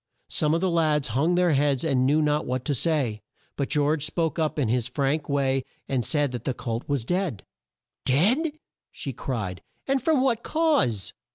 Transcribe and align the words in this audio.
Some 0.31 0.55
of 0.55 0.61
the 0.61 0.69
lads 0.71 1.09
hung 1.09 1.35
their 1.35 1.51
heads 1.51 1.83
and 1.83 2.07
knew 2.07 2.23
not 2.23 2.47
what 2.47 2.65
to 2.65 2.73
say; 2.73 3.21
but 3.55 3.69
George 3.69 4.03
spoke 4.03 4.39
up 4.39 4.57
in 4.57 4.67
his 4.67 4.87
frank 4.87 5.29
way 5.29 5.63
and 5.87 6.03
said 6.03 6.31
that 6.31 6.43
the 6.43 6.55
colt 6.55 6.85
was 6.89 7.05
dead. 7.05 7.45
"Dead!" 8.03 8.53
cried 9.15 9.61
she; 9.63 9.83
"and 9.91 10.01
from 10.01 10.21
what 10.21 10.41
cause?" 10.41 11.13